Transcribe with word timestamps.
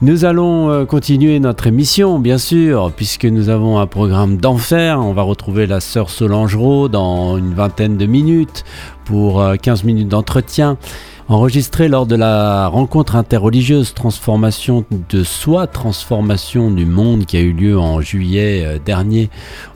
Nous 0.00 0.24
allons 0.24 0.70
euh, 0.70 0.84
continuer 0.84 1.40
notre 1.40 1.66
émission, 1.66 2.20
bien 2.20 2.38
sûr, 2.38 2.92
puisque 2.94 3.24
nous 3.24 3.48
avons 3.48 3.80
un 3.80 3.88
programme 3.88 4.36
d'enfer. 4.36 5.00
On 5.00 5.12
va 5.12 5.22
retrouver 5.22 5.66
la 5.66 5.80
sœur 5.80 6.08
Solange 6.08 6.56
dans 6.88 7.36
une 7.36 7.52
vingtaine 7.52 7.96
de 7.96 8.06
minutes 8.06 8.64
pour 9.08 9.42
15 9.62 9.80
euh, 9.80 9.86
minutes 9.86 10.08
d'entretien 10.08 10.76
enregistré 11.28 11.88
lors 11.88 12.06
de 12.06 12.14
la 12.14 12.68
rencontre 12.68 13.16
interreligieuse 13.16 13.94
Transformation 13.94 14.84
de 15.10 15.24
soi, 15.24 15.66
Transformation 15.66 16.70
du 16.70 16.84
monde 16.84 17.24
qui 17.24 17.38
a 17.38 17.40
eu 17.40 17.52
lieu 17.52 17.78
en 17.78 18.02
juillet 18.02 18.64
euh, 18.64 18.78
dernier 18.84 19.30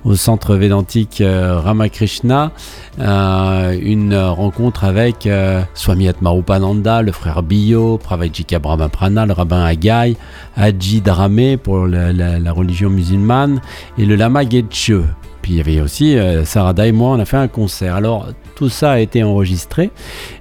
au 0.04 0.16
centre 0.16 0.54
védantique 0.56 1.22
euh, 1.22 1.58
Ramakrishna. 1.60 2.52
Une 2.98 4.14
rencontre 4.14 4.84
avec 4.84 5.26
Swami 5.72 6.08
Atmarupananda, 6.08 7.00
le 7.00 7.10
frère 7.10 7.42
Biyo, 7.42 7.96
Pravajika 7.96 8.58
Brahmaprana, 8.58 9.24
le 9.24 9.32
rabbin 9.32 9.64
Agai, 9.64 10.16
Haji 10.56 11.00
Dramé 11.00 11.56
pour 11.56 11.86
la, 11.86 12.52
religion 12.52 12.90
musulmane 12.90 13.62
et 13.96 14.04
le 14.04 14.14
lama 14.14 14.46
Getche. 14.46 14.92
Puis 15.40 15.52
il 15.52 15.56
y 15.56 15.60
avait 15.60 15.80
aussi 15.80 16.18
Sarada 16.44 16.86
et 16.86 16.92
moi, 16.92 17.16
on 17.16 17.18
a 17.18 17.24
fait 17.24 17.38
un 17.38 17.48
concert. 17.48 17.96
Alors 17.96 18.26
tout 18.54 18.68
ça 18.68 18.92
a 18.92 18.98
été 18.98 19.22
enregistré. 19.22 19.90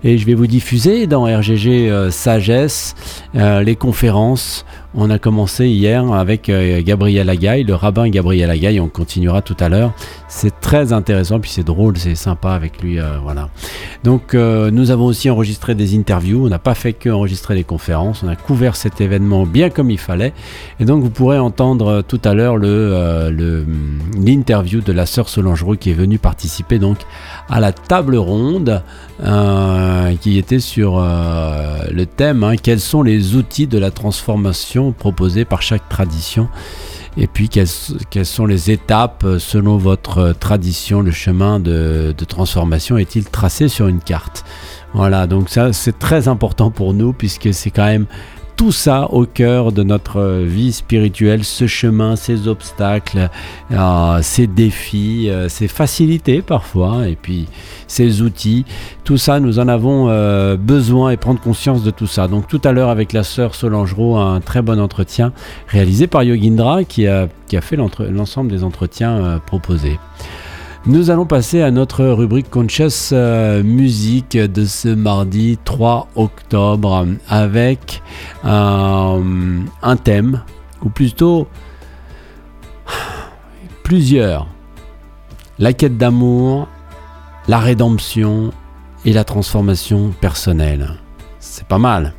Et 0.03 0.17
je 0.17 0.25
vais 0.25 0.33
vous 0.33 0.47
diffuser 0.47 1.07
dans 1.07 1.23
RGG 1.23 1.67
euh, 1.67 2.11
Sagesse 2.11 2.95
euh, 3.35 3.63
les 3.63 3.75
conférences 3.75 4.65
on 4.93 5.09
a 5.09 5.19
commencé 5.19 5.67
hier 5.67 6.11
avec 6.11 6.49
euh, 6.49 6.81
Gabriel 6.83 7.29
Agaille, 7.29 7.63
le 7.63 7.75
rabbin 7.75 8.09
Gabriel 8.09 8.49
Agaille. 8.49 8.79
On 8.81 8.89
continuera 8.89 9.41
tout 9.41 9.55
à 9.59 9.69
l'heure. 9.69 9.93
C'est 10.27 10.59
très 10.59 10.91
intéressant, 10.91 11.39
puis 11.39 11.49
c'est 11.49 11.63
drôle, 11.63 11.97
c'est 11.97 12.15
sympa 12.15 12.51
avec 12.51 12.81
lui. 12.81 12.99
Euh. 12.99 13.05
Donc, 14.03 14.33
euh, 14.33 14.69
nous 14.69 14.91
avons 14.91 15.05
aussi 15.05 15.29
enregistré 15.29 15.75
des 15.75 15.97
interviews. 15.97 16.45
On 16.45 16.49
n'a 16.49 16.59
pas 16.59 16.73
fait 16.73 16.91
que 16.91 17.09
enregistrer 17.09 17.55
des 17.55 17.63
conférences. 17.63 18.23
On 18.23 18.27
a 18.27 18.35
couvert 18.35 18.75
cet 18.75 18.99
événement 18.99 19.45
bien 19.45 19.69
comme 19.69 19.89
il 19.91 19.97
fallait. 19.97 20.33
Et 20.81 20.85
donc, 20.85 21.01
vous 21.03 21.09
pourrez 21.09 21.39
entendre 21.39 22.01
tout 22.05 22.21
à 22.25 22.33
l'heure 22.33 22.57
le, 22.57 23.65
l'interview 24.17 24.81
de 24.81 24.91
la 24.91 25.05
sœur 25.05 25.29
Solange 25.29 25.61
qui 25.79 25.91
est 25.91 25.93
venue 25.93 26.17
participer 26.17 26.79
donc 26.79 26.97
à 27.49 27.59
la 27.59 27.71
table 27.71 28.15
ronde 28.15 28.81
qui 30.21 30.39
était 30.39 30.59
sur 30.59 30.99
le 30.99 32.05
thème 32.05 32.43
hein, 32.43 32.55
quels 32.55 32.79
sont 32.79 33.03
les 33.03 33.35
outils 33.35 33.67
de 33.67 33.77
la 33.77 33.91
transformation 33.91 34.80
proposées 34.91 35.45
par 35.45 35.61
chaque 35.61 35.87
tradition. 35.87 36.49
Et 37.17 37.27
puis 37.27 37.49
quelles, 37.49 37.67
sont 37.67 38.45
les 38.45 38.71
étapes 38.71 39.23
euh, 39.25 39.37
selon 39.37 39.77
votre 39.77 40.33
tradition, 40.33 41.01
le 41.01 41.11
chemin 41.11 41.59
de, 41.59 42.15
de 42.17 42.25
transformation 42.25 42.97
est-il 42.97 43.25
tracé 43.25 43.67
sur 43.67 43.87
une 43.87 43.99
carte? 43.99 44.45
Voilà, 44.93 45.27
donc 45.27 45.49
ça 45.49 45.73
c'est 45.73 45.99
très 45.99 46.27
important 46.27 46.71
pour 46.71 46.93
nous 46.93 47.13
puisque 47.13 47.53
c'est 47.53 47.69
quand 47.69 47.85
même 47.85 48.07
tout 48.61 48.71
ça 48.71 49.07
au 49.11 49.25
cœur 49.25 49.71
de 49.71 49.81
notre 49.81 50.43
vie 50.43 50.71
spirituelle, 50.71 51.43
ce 51.43 51.65
chemin, 51.65 52.15
ces 52.15 52.47
obstacles, 52.47 53.31
euh, 53.71 54.19
ces 54.21 54.45
défis, 54.45 55.31
euh, 55.31 55.49
ces 55.49 55.67
facilités 55.67 56.43
parfois, 56.43 57.07
et 57.07 57.15
puis 57.19 57.47
ces 57.87 58.21
outils. 58.21 58.65
Tout 59.03 59.17
ça, 59.17 59.39
nous 59.39 59.57
en 59.57 59.67
avons 59.67 60.09
euh, 60.09 60.57
besoin 60.57 61.09
et 61.09 61.17
prendre 61.17 61.41
conscience 61.41 61.83
de 61.83 61.89
tout 61.89 62.05
ça. 62.05 62.27
Donc 62.27 62.47
tout 62.47 62.61
à 62.63 62.71
l'heure 62.71 62.89
avec 62.89 63.13
la 63.13 63.23
sœur 63.23 63.55
Solange 63.55 63.95
un 63.97 64.41
très 64.41 64.61
bon 64.61 64.79
entretien 64.79 65.33
réalisé 65.67 66.05
par 66.05 66.21
Yogindra 66.21 66.83
qui 66.83 67.07
a, 67.07 67.29
qui 67.47 67.57
a 67.57 67.61
fait 67.61 67.77
l'ensemble 67.77 68.51
des 68.51 68.63
entretiens 68.63 69.41
proposés. 69.43 69.97
Nous 70.87 71.11
allons 71.11 71.27
passer 71.27 71.61
à 71.61 71.69
notre 71.69 72.03
rubrique 72.05 72.49
Conscious 72.49 73.11
euh, 73.11 73.61
Music 73.61 74.35
de 74.35 74.65
ce 74.65 74.87
mardi 74.87 75.59
3 75.63 76.07
octobre 76.15 77.05
avec 77.29 78.01
euh, 78.45 79.59
un 79.83 79.95
thème, 79.97 80.41
ou 80.83 80.89
plutôt 80.89 81.47
plusieurs. 83.83 84.47
La 85.59 85.73
quête 85.73 85.99
d'amour, 85.99 86.67
la 87.47 87.59
rédemption 87.59 88.49
et 89.05 89.13
la 89.13 89.23
transformation 89.23 90.11
personnelle. 90.19 90.93
C'est 91.39 91.67
pas 91.67 91.77
mal. 91.77 92.15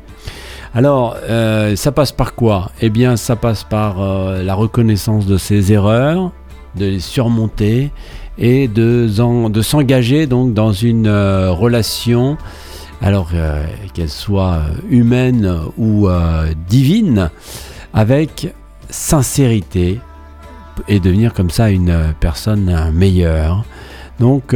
Alors, 0.73 1.17
euh, 1.23 1.75
ça 1.75 1.91
passe 1.91 2.13
par 2.13 2.33
quoi? 2.33 2.71
Eh 2.79 2.89
bien, 2.89 3.17
ça 3.17 3.35
passe 3.35 3.65
par 3.65 3.97
la 3.99 4.55
reconnaissance 4.55 5.25
de 5.25 5.35
ses 5.35 5.73
erreurs, 5.73 6.31
de 6.75 6.85
les 6.85 6.99
surmonter 7.01 7.91
et 8.37 8.67
de, 8.67 9.07
s'engager 9.61 10.27
donc 10.27 10.53
dans 10.53 10.71
une 10.71 11.07
euh, 11.07 11.51
relation, 11.51 12.37
alors 13.01 13.29
euh, 13.33 13.63
qu'elle 13.93 14.09
soit 14.09 14.61
humaine 14.89 15.51
ou 15.77 16.07
euh, 16.07 16.47
divine, 16.67 17.29
avec 17.93 18.53
sincérité 18.89 19.99
et 20.87 20.99
devenir 20.99 21.33
comme 21.33 21.49
ça 21.49 21.69
une 21.69 22.13
personne 22.19 22.91
meilleure. 22.93 23.63
Donc 24.19 24.55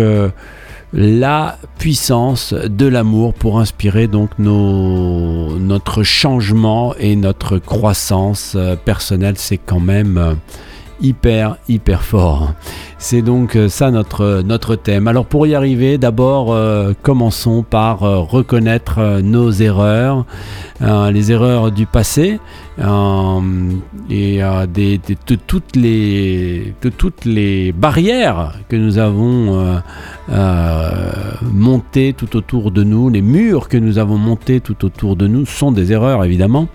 la 0.94 1.58
puissance 1.78 2.54
de 2.54 2.88
l'amour 2.88 3.36
pour 3.36 3.60
inspirer 3.60 4.08
donc 4.08 4.32
nos, 4.40 5.58
notre 5.60 6.02
changement 6.02 6.96
et 7.00 7.16
notre 7.16 7.60
croissance 7.60 8.58
personnelle, 8.86 9.36
c'est 9.38 9.58
quand 9.58 9.80
même 9.80 10.38
hyper 11.02 11.58
hyper 11.68 12.04
fort. 12.04 12.54
C'est 13.00 13.22
donc 13.22 13.56
euh, 13.56 13.70
ça 13.70 13.92
notre, 13.92 14.42
notre 14.44 14.76
thème. 14.76 15.08
Alors 15.08 15.26
pour 15.26 15.46
y 15.46 15.54
arriver, 15.54 16.00
d'abord 16.00 16.52
euh, 16.52 16.94
commençons 17.04 17.62
par 17.62 18.04
euh, 18.04 18.20
reconnaître 18.20 19.22
nos 19.22 19.52
erreurs, 19.52 20.26
les 20.82 21.32
erreurs 21.32 21.72
du 21.72 21.88
passé 21.88 22.40
et 22.80 22.84
de, 24.40 25.36
toutes 25.36 25.76
les, 27.26 27.72
barrières 27.72 28.54
que 28.70 28.76
nous 28.76 29.00
avons 29.00 29.82
montées 31.42 32.14
tout 32.14 32.38
autour 32.38 32.70
de 32.70 32.84
nous, 32.84 33.10
les 33.10 33.24
murs 33.24 33.70
que 33.70 33.78
nous 33.78 33.98
avons 33.98 34.20
montés 34.20 34.60
tout 34.60 34.86
autour 34.86 35.16
de 35.16 35.26
nous 35.26 35.48
sont 35.48 35.72
des 35.72 35.92
erreurs 35.92 36.24
évidemment. 36.24 36.68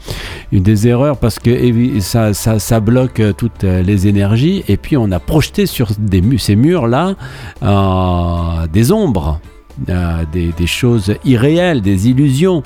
Des 0.50 0.88
erreurs 0.88 1.18
parce 1.18 1.38
que 1.38 2.00
ça, 2.00 2.34
ça, 2.34 2.58
ça 2.58 2.80
bloque 2.80 3.22
toutes 3.36 3.62
les 3.62 4.08
énergies 4.12 4.62
et 4.68 4.76
puis 4.76 4.96
on 4.96 5.10
a 5.10 5.18
projeté 5.18 5.66
sur 5.66 5.88
ces 6.38 6.56
murs-là 6.56 7.14
euh, 7.62 8.66
des 8.72 8.92
ombres. 8.92 9.40
Euh, 9.88 10.24
des, 10.30 10.66
choses 10.66 11.14
irréelles, 11.24 11.80
des 11.80 12.10
illusions. 12.10 12.62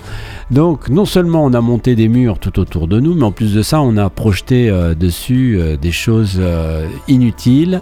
Donc 0.51 0.89
non 0.89 1.05
seulement 1.05 1.45
on 1.45 1.55
a 1.55 1.61
monté 1.61 1.95
des 1.95 2.09
murs 2.09 2.41
tout 2.41 2.59
autour 2.59 2.89
de 2.89 2.99
nous, 2.99 3.15
mais 3.15 3.23
en 3.23 3.31
plus 3.31 3.55
de 3.55 3.62
ça 3.62 3.81
on 3.81 3.97
a 3.97 4.11
projeté 4.11 4.69
euh, 4.69 4.97
dessus 4.97 5.57
des 5.81 5.93
choses 5.93 6.43
inutiles. 7.07 7.81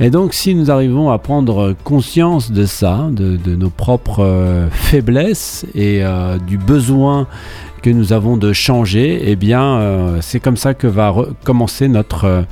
Et 0.00 0.10
donc 0.10 0.34
si 0.34 0.54
nous 0.54 0.70
arrivons 0.70 1.10
à 1.10 1.18
prendre 1.18 1.74
conscience 1.82 2.52
de 2.52 2.66
ça, 2.66 3.08
de, 3.10 3.38
nos 3.56 3.70
propres 3.70 4.68
faiblesses 4.70 5.64
et 5.74 6.02
du 6.46 6.58
besoin 6.58 7.26
que 7.82 7.88
nous 7.88 8.12
avons 8.12 8.36
de 8.36 8.52
changer, 8.52 9.22
eh 9.24 9.34
bien 9.34 10.18
c'est 10.20 10.40
comme 10.40 10.58
ça 10.58 10.74
que 10.74 10.86
va 10.86 11.14
commencer 11.42 11.88
notre 11.88 12.44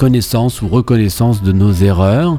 connaissance 0.00 0.62
ou 0.62 0.68
reconnaissance 0.68 1.42
de 1.42 1.52
nos 1.52 1.72
erreurs 1.74 2.38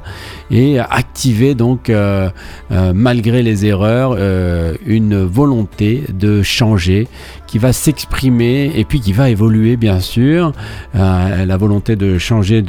et 0.49 0.79
activer 0.79 1.53
donc 1.53 1.91
euh, 1.91 2.31
euh, 2.71 2.91
malgré 2.95 3.43
les 3.43 3.67
erreurs 3.67 4.15
euh, 4.17 4.73
une 4.83 5.23
volonté 5.23 6.03
de 6.11 6.41
changer 6.41 7.07
qui 7.51 7.57
va 7.57 7.73
s'exprimer 7.73 8.71
et 8.75 8.85
puis 8.85 9.01
qui 9.01 9.11
va 9.11 9.29
évoluer 9.29 9.75
bien 9.75 9.99
sûr. 9.99 10.53
Euh, 10.95 11.45
la 11.45 11.57
volonté 11.57 11.97
de 11.97 12.17
changer 12.17 12.63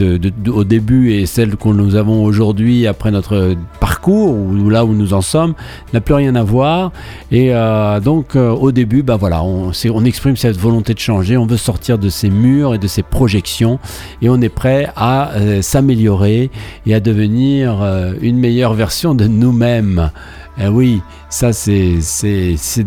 au 0.49 0.65
début 0.65 1.13
et 1.13 1.27
celle 1.27 1.55
que 1.55 1.69
nous 1.69 1.95
avons 1.95 2.25
aujourd'hui 2.25 2.89
après 2.89 3.13
notre 3.13 3.55
parcours 3.79 4.35
ou 4.35 4.69
là 4.69 4.85
où 4.85 4.93
nous 4.93 5.15
en 5.15 5.21
sommes 5.21 5.55
n'a 5.93 6.01
plus 6.01 6.15
rien 6.15 6.35
à 6.35 6.43
voir. 6.43 6.91
Et 7.31 7.55
euh, 7.55 8.01
donc 8.01 8.35
euh, 8.35 8.51
au 8.51 8.73
début, 8.73 9.05
bah 9.05 9.19
on 9.45 10.05
exprime 10.05 10.37
cette 10.37 10.59
volonté 10.59 10.95
de 10.95 10.99
changer, 10.99 11.37
on 11.37 11.47
veut 11.47 11.57
sortir 11.57 11.97
de 11.97 12.09
ces 12.09 12.29
murs 12.29 12.75
et 12.75 12.79
de 12.79 12.89
ces 12.89 13.05
projections 13.05 13.79
et 14.21 14.29
on 14.29 14.41
est 14.41 14.49
prêt 14.49 14.89
à 14.97 15.31
s'améliorer 15.61 16.51
et 16.87 16.95
à 16.95 16.99
devenir 16.99 17.87
une 18.21 18.39
meilleure 18.39 18.75
version 18.75 19.15
de 19.15 19.29
nous-mêmes. 19.29 20.11
Eh 20.59 20.69
oui, 20.69 21.01
ça 21.31 21.55
c'est 21.55 21.99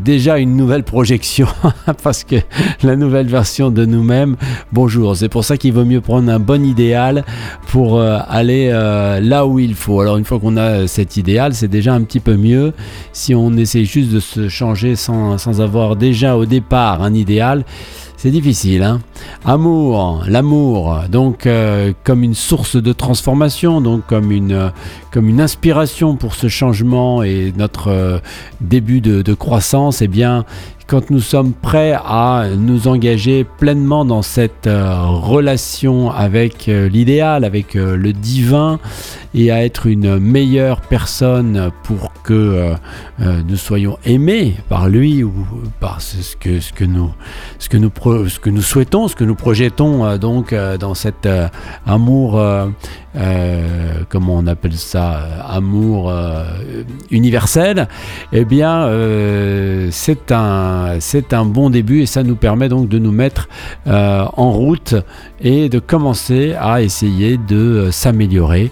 déjà 0.03 0.37
une 0.37 0.55
nouvelle 0.55 0.83
projection 0.83 1.47
parce 2.03 2.23
que 2.23 2.35
la 2.83 2.95
nouvelle 2.95 3.25
version 3.25 3.71
de 3.71 3.85
nous-mêmes, 3.85 4.35
bonjour, 4.71 5.17
c'est 5.17 5.29
pour 5.29 5.43
ça 5.43 5.57
qu'il 5.57 5.73
vaut 5.73 5.83
mieux 5.83 5.99
prendre 5.99 6.31
un 6.31 6.39
bon 6.39 6.63
idéal 6.63 7.25
pour 7.69 7.97
euh, 7.97 8.19
aller 8.29 8.69
euh, 8.71 9.19
là 9.19 9.47
où 9.47 9.57
il 9.57 9.73
faut. 9.73 9.99
Alors 9.99 10.17
une 10.17 10.25
fois 10.25 10.39
qu'on 10.39 10.57
a 10.57 10.85
cet 10.85 11.17
idéal, 11.17 11.55
c'est 11.55 11.67
déjà 11.67 11.95
un 11.95 12.03
petit 12.03 12.19
peu 12.19 12.37
mieux. 12.37 12.71
Si 13.13 13.33
on 13.33 13.51
essaie 13.57 13.83
juste 13.83 14.11
de 14.11 14.19
se 14.19 14.47
changer 14.47 14.95
sans, 14.95 15.39
sans 15.39 15.59
avoir 15.59 15.95
déjà 15.95 16.37
au 16.37 16.45
départ 16.45 17.01
un 17.01 17.15
idéal, 17.15 17.65
c'est 18.17 18.31
difficile, 18.31 18.83
hein. 18.83 19.01
Amour, 19.43 20.23
l'amour, 20.27 21.01
donc 21.09 21.45
euh, 21.45 21.93
comme 22.03 22.23
une 22.23 22.33
source 22.33 22.75
de 22.75 22.93
transformation, 22.93 23.81
donc 23.81 24.05
comme 24.07 24.31
une, 24.31 24.53
euh, 24.53 24.69
comme 25.11 25.29
une 25.29 25.41
inspiration 25.41 26.15
pour 26.15 26.33
ce 26.33 26.47
changement 26.47 27.23
et 27.23 27.53
notre 27.57 27.89
euh, 27.89 28.19
début 28.61 29.01
de, 29.01 29.33
croissance, 29.33 30.01
eh 30.01 30.07
bien, 30.07 30.45
quand 30.87 31.09
nous 31.09 31.19
sommes 31.19 31.53
prêts 31.53 31.93
à 31.93 32.45
nous 32.57 32.87
engager 32.87 33.43
pleinement 33.43 34.05
dans 34.05 34.21
cette 34.21 34.69
relation 34.69 36.11
avec 36.11 36.67
l'idéal, 36.67 37.43
avec 37.43 37.73
le 37.73 38.13
divin, 38.13 38.79
et 39.35 39.51
à 39.51 39.63
être 39.63 39.85
une 39.85 40.17
meilleure 40.17 40.81
personne 40.81 41.69
pour 41.83 42.11
que 42.23 42.73
nous 43.19 43.57
soyons 43.57 43.97
aimés 44.05 44.55
par 44.69 44.89
lui 44.89 45.23
ou 45.23 45.33
par 45.79 46.01
ce 46.01 46.35
que, 46.37 46.59
ce 46.59 46.71
que, 46.71 46.85
nous, 46.85 47.11
ce 47.59 47.69
que, 47.69 47.77
nous, 47.77 47.91
ce 48.27 48.39
que 48.39 48.49
nous 48.49 48.61
souhaitons, 48.61 49.07
ce 49.07 49.15
que 49.15 49.25
nous 49.25 49.35
projetons 49.35 50.17
donc 50.17 50.55
dans 50.79 50.95
cet 50.95 51.27
amour 51.85 52.39
euh, 53.17 54.01
comment 54.09 54.35
on 54.35 54.47
appelle 54.47 54.75
ça, 54.75 55.15
euh, 55.15 55.39
amour 55.47 56.09
euh, 56.09 56.43
universel, 57.11 57.87
eh 58.33 58.43
bien, 58.43 58.89
c'est 59.91 60.31
un, 60.31 60.97
un 61.31 61.45
bon 61.45 61.69
début 61.69 62.01
et 62.01 62.05
ça 62.05 62.23
nous 62.23 62.35
permet 62.35 62.67
donc 62.67 62.89
de 62.89 62.99
nous 62.99 63.11
mettre 63.11 63.47
en 63.85 64.51
route 64.51 64.95
et 65.41 65.69
de 65.69 65.79
commencer 65.79 66.55
à 66.59 66.81
essayer 66.81 67.37
de 67.37 67.89
s'améliorer. 67.91 68.71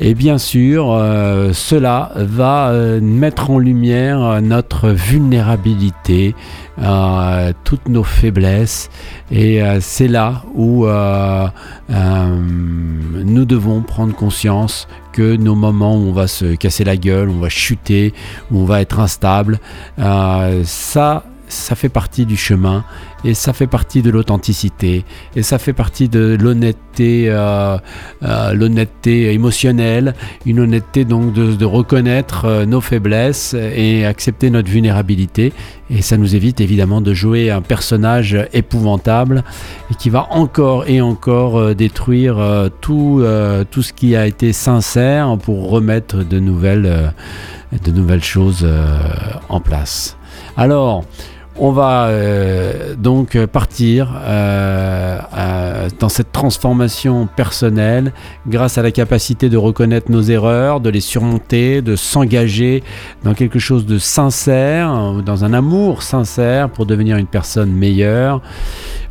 Et 0.00 0.14
bien 0.14 0.38
sûr, 0.38 0.92
euh, 0.92 1.52
cela 1.52 2.12
va 2.14 2.68
euh, 2.68 3.00
mettre 3.00 3.50
en 3.50 3.58
lumière 3.58 4.40
notre 4.40 4.90
vulnérabilité, 4.90 6.36
euh, 6.80 7.52
toutes 7.64 7.88
nos 7.88 8.04
faiblesses. 8.04 8.90
Et 9.32 9.60
c'est 9.80 10.06
là 10.08 10.42
où 10.54 10.86
nous 11.88 13.44
devons 13.44 13.82
prendre 13.82 14.14
conscience 14.14 14.86
que 15.12 15.36
nos 15.36 15.56
moments 15.56 15.96
où 15.96 16.08
on 16.08 16.12
va 16.12 16.28
se 16.28 16.54
casser 16.54 16.84
la 16.84 16.96
gueule, 16.96 17.28
on 17.28 17.40
va 17.40 17.48
chuter, 17.48 18.14
où 18.50 18.60
on 18.60 18.64
va 18.64 18.80
être 18.80 19.00
instable, 19.00 19.58
ça 20.64 21.24
ça 21.48 21.74
fait 21.74 21.88
partie 21.88 22.26
du 22.26 22.36
chemin 22.36 22.84
et 23.24 23.34
ça 23.34 23.52
fait 23.52 23.66
partie 23.66 24.02
de 24.02 24.10
l'authenticité 24.10 25.04
et 25.34 25.42
ça 25.42 25.58
fait 25.58 25.72
partie 25.72 26.08
de 26.08 26.36
l'honnêteté, 26.40 27.26
euh, 27.28 27.78
euh, 28.22 28.88
émotionnelle, 29.04 30.14
une 30.46 30.60
honnêteté 30.60 31.04
donc 31.04 31.32
de, 31.32 31.64
reconnaître 31.64 32.44
euh, 32.44 32.66
nos 32.66 32.80
faiblesses 32.80 33.54
et 33.54 34.06
accepter 34.06 34.50
notre 34.50 34.70
vulnérabilité 34.70 35.52
et 35.90 36.02
ça 36.02 36.16
nous 36.16 36.36
évite 36.36 36.60
évidemment 36.60 37.00
de 37.00 37.14
jouer 37.14 37.50
un 37.50 37.62
personnage 37.62 38.36
épouvantable 38.52 39.42
et 39.90 39.94
qui 39.94 40.10
va 40.10 40.28
encore 40.30 40.88
et 40.88 41.00
encore 41.00 41.74
détruire 41.74 42.68
tout, 42.82 43.24
tout 43.70 43.82
ce 43.82 43.92
qui 43.94 44.14
a 44.14 44.26
été 44.26 44.52
sincère 44.52 45.38
pour 45.42 45.70
remettre 45.70 46.24
de 46.24 46.38
nouvelles, 46.38 47.14
de 47.84 47.90
nouvelles 47.90 48.22
choses 48.22 48.68
en 49.48 49.60
place. 49.60 50.18
Alors, 50.58 51.04
on 51.58 51.72
va 51.72 52.06
euh, 52.06 52.94
donc 52.94 53.36
partir 53.46 54.14
euh, 54.22 55.18
dans 55.98 56.08
cette 56.08 56.32
transformation 56.32 57.28
personnelle 57.34 58.12
grâce 58.46 58.78
à 58.78 58.82
la 58.82 58.90
capacité 58.90 59.48
de 59.48 59.56
reconnaître 59.56 60.10
nos 60.10 60.22
erreurs, 60.22 60.80
de 60.80 60.90
les 60.90 61.00
surmonter, 61.00 61.82
de 61.82 61.96
s'engager 61.96 62.82
dans 63.24 63.34
quelque 63.34 63.58
chose 63.58 63.86
de 63.86 63.98
sincère, 63.98 65.14
dans 65.24 65.44
un 65.44 65.52
amour 65.52 66.02
sincère 66.02 66.70
pour 66.70 66.86
devenir 66.86 67.16
une 67.16 67.26
personne 67.26 67.72
meilleure. 67.72 68.40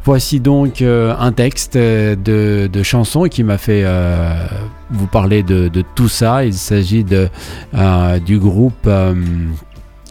Voici 0.06 0.40
donc 0.40 0.82
euh, 0.82 1.14
un 1.20 1.34
texte 1.34 1.78
de, 1.78 2.70
de 2.72 2.84
chanson 2.84 3.24
qui 3.24 3.44
m'a 3.44 3.58
fait 3.58 3.86
vous 4.90 5.08
parler 5.08 5.44
de, 5.44 5.70
tout 5.96 6.08
ça. 6.08 6.46
Il 6.46 6.54
s'agit 6.54 7.04
du 7.04 8.40
groupe 8.40 8.88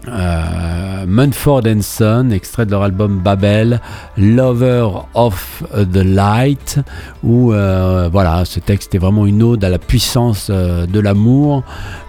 euh, 0.08 1.05
Munford 1.06 1.62
Son, 1.81 2.31
extrait 2.31 2.67
de 2.67 2.70
leur 2.70 2.82
album 2.82 3.19
Babel, 3.19 3.81
Lover 4.17 4.88
of 5.14 5.64
the 5.73 5.97
Light, 5.97 6.79
où 7.23 7.53
euh, 7.53 8.08
voilà, 8.11 8.44
ce 8.44 8.61
texte 8.61 8.94
est 8.94 8.99
vraiment 8.99 9.26
une 9.26 9.43
ode 9.43 9.64
à 9.64 9.69
la 9.69 9.79
puissance 9.79 10.49
euh, 10.50 10.87
de 10.87 11.00
l'amour 11.00 11.64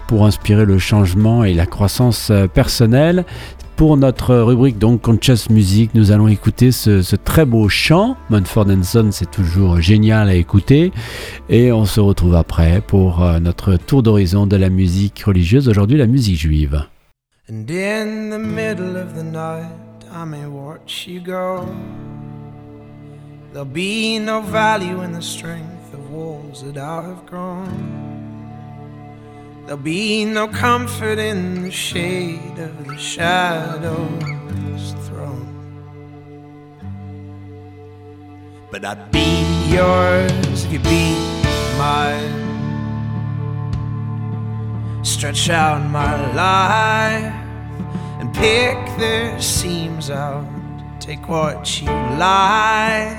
pour 0.06 0.26
inspirer 0.26 0.64
le 0.64 0.78
changement 0.78 1.44
et 1.44 1.54
la 1.54 1.66
croissance 1.66 2.32
personnelle. 2.54 3.24
Pour 3.76 3.96
notre 3.96 4.34
rubrique 4.34 4.78
donc 4.78 5.02
Conscious 5.02 5.50
Music, 5.50 5.90
nous 5.94 6.10
allons 6.10 6.28
écouter 6.28 6.72
ce, 6.72 7.14
très 7.14 7.44
beau 7.44 7.68
chant. 7.68 8.16
Munford 8.30 8.66
Son, 8.82 9.12
c'est 9.12 9.30
toujours 9.30 9.80
génial 9.80 10.28
à 10.28 10.34
écouter. 10.34 10.92
Et 11.48 11.70
on 11.72 11.84
se 11.84 12.00
retrouve 12.00 12.34
après 12.34 12.80
pour 12.80 13.24
notre 13.40 13.76
tour 13.76 14.02
d'horizon 14.02 14.46
de 14.46 14.56
la 14.56 14.70
musique 14.70 15.22
religieuse, 15.24 15.68
aujourd'hui 15.68 15.98
la 15.98 16.06
musique 16.06 16.38
juive. 16.38 16.86
And 17.48 17.70
in 17.70 18.28
the 18.28 18.38
middle 18.38 18.98
of 18.98 19.14
the 19.14 19.24
night, 19.24 19.72
I 20.10 20.26
may 20.26 20.46
watch 20.46 21.06
you 21.06 21.18
go. 21.18 21.74
There'll 23.52 23.64
be 23.64 24.18
no 24.18 24.42
value 24.42 25.00
in 25.00 25.12
the 25.12 25.22
strength 25.22 25.94
of 25.94 26.10
walls 26.10 26.62
that 26.62 26.76
I 26.76 27.00
have 27.00 27.24
grown. 27.24 28.04
There'll 29.64 29.78
be 29.78 30.26
no 30.26 30.46
comfort 30.48 31.18
in 31.18 31.62
the 31.62 31.70
shade 31.70 32.58
of 32.58 32.86
the 32.86 32.98
shadow's 32.98 34.92
throne. 35.08 35.48
But 38.70 38.84
I'd 38.84 39.10
be 39.10 39.42
yours 39.70 40.66
if 40.66 40.70
you'd 40.70 40.82
be 40.82 41.14
mine. 41.78 42.47
Stretch 45.08 45.48
out 45.48 45.82
my 45.90 46.14
life 46.34 47.32
and 48.20 48.32
pick 48.32 48.76
the 48.98 49.40
seams 49.40 50.10
out. 50.10 50.46
Take 51.00 51.28
what 51.28 51.80
you 51.80 51.90
like, 52.18 53.16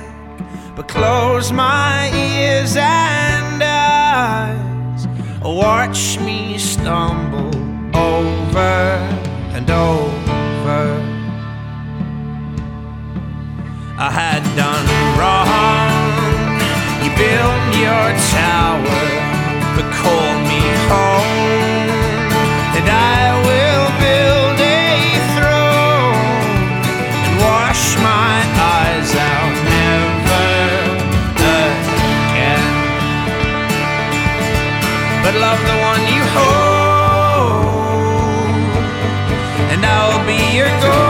but 0.75 0.87
close 0.87 1.51
my 1.51 2.09
ears 2.13 2.77
and 2.77 3.61
eyes. 3.63 5.07
Watch 5.41 6.19
me 6.19 6.59
stumble 6.59 7.55
over 7.97 8.59
and 9.57 9.69
over. 9.69 10.08
Love 35.35 35.59
the 35.59 35.77
one 35.89 36.01
you 36.13 36.23
hold, 36.35 37.65
and 39.71 39.85
I'll 39.85 40.25
be 40.25 40.39
your 40.57 40.69
goal 40.81 41.08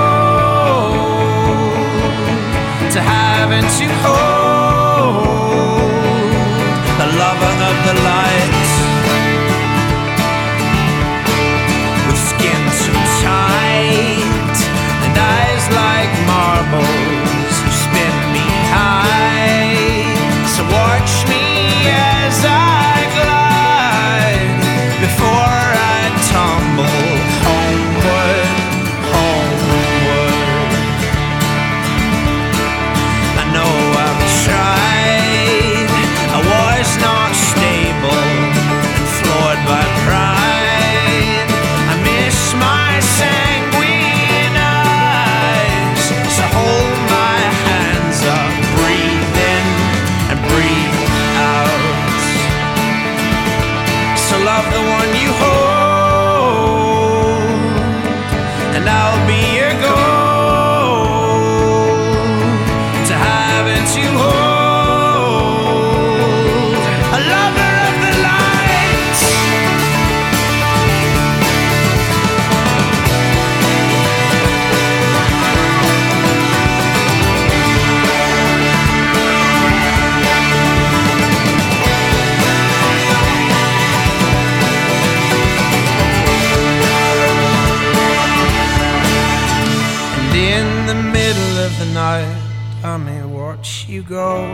I 92.82 92.98
may 92.98 93.26
watch 93.26 93.88
you 93.90 94.02
go. 94.04 94.46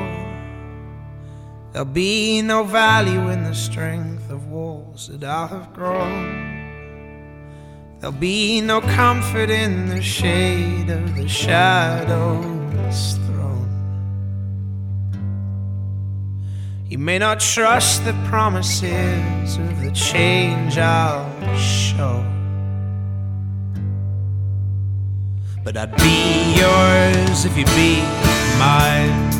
There'll 1.71 1.85
be 1.85 2.41
no 2.41 2.63
value 2.63 3.29
in 3.29 3.43
the 3.43 3.53
strength 3.53 4.31
of 4.31 4.47
walls 4.47 5.09
that 5.09 5.23
I 5.23 5.45
have 5.47 5.73
grown. 5.73 6.55
There'll 7.99 8.15
be 8.15 8.61
no 8.61 8.81
comfort 8.81 9.49
in 9.49 9.89
the 9.89 10.01
shade 10.01 10.89
of 10.89 11.15
the 11.15 11.27
shadow's 11.27 13.13
throne. 13.27 13.69
You 16.89 16.97
may 16.97 17.19
not 17.19 17.39
trust 17.39 18.05
the 18.05 18.13
promises 18.27 19.57
of 19.57 19.81
the 19.81 19.91
change 19.91 20.77
I'll 20.77 21.34
But 25.65 25.77
I'd 25.77 25.95
be 25.97 26.59
yours 26.59 27.43
if 27.43 27.57
you'd 27.57 27.65
be 27.73 27.99
mine. 28.59 29.34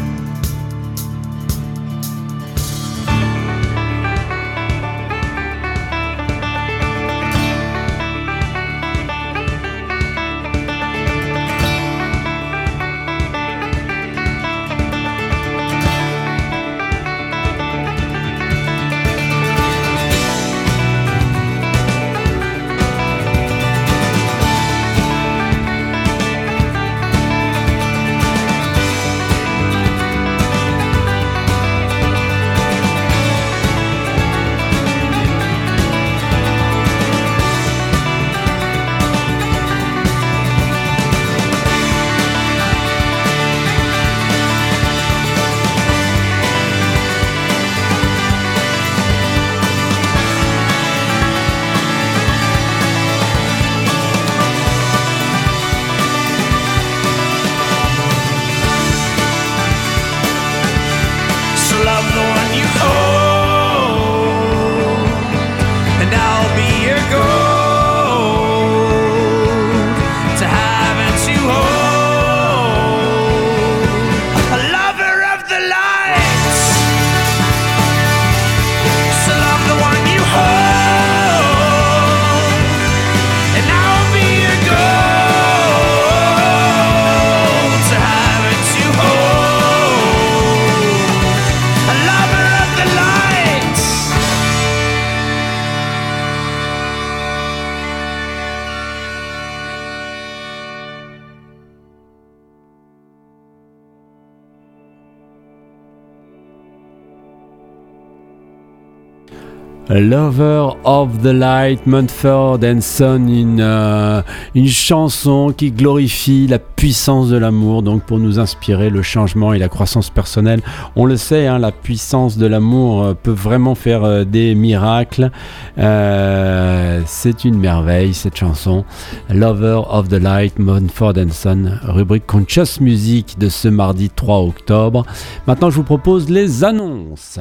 Lover 109.99 110.75
of 110.83 111.21
the 111.21 111.31
Light, 111.31 111.87
Mumford 111.87 112.59
and 112.65 112.81
Son, 112.81 113.27
une, 113.27 113.61
euh, 113.61 114.21
une 114.53 114.67
chanson 114.67 115.53
qui 115.55 115.71
glorifie 115.71 116.47
la 116.47 116.59
puissance 116.59 117.29
de 117.29 117.37
l'amour, 117.37 117.81
donc 117.81 118.03
pour 118.03 118.19
nous 118.19 118.37
inspirer 118.37 118.89
le 118.89 119.01
changement 119.01 119.53
et 119.53 119.57
la 119.57 119.69
croissance 119.69 120.09
personnelle. 120.09 120.61
On 120.97 121.05
le 121.05 121.15
sait, 121.15 121.47
hein, 121.47 121.59
la 121.59 121.71
puissance 121.71 122.37
de 122.37 122.45
l'amour 122.45 123.03
euh, 123.03 123.13
peut 123.13 123.31
vraiment 123.31 123.73
faire 123.73 124.03
euh, 124.03 124.25
des 124.25 124.53
miracles. 124.53 125.31
C'est 125.77 127.45
une 127.45 127.57
merveille 127.57 128.13
cette 128.13 128.35
chanson. 128.35 128.83
Lover 129.29 129.81
of 129.89 130.09
the 130.09 130.19
Light, 130.21 130.59
Mumford 130.59 131.13
and 131.17 131.31
Son, 131.31 131.69
rubrique 131.83 132.25
Conscious 132.25 132.81
Music 132.81 133.37
de 133.39 133.47
ce 133.47 133.69
mardi 133.69 134.09
3 134.09 134.39
octobre. 134.39 135.05
Maintenant, 135.47 135.69
je 135.69 135.77
vous 135.77 135.83
propose 135.83 136.29
les 136.29 136.65
annonces. 136.65 137.39